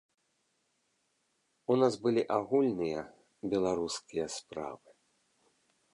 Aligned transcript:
У 1.73 1.77
нас 1.83 1.93
былі 2.07 2.23
агульныя 2.39 2.99
беларускія 3.55 4.25
справы. 4.41 4.89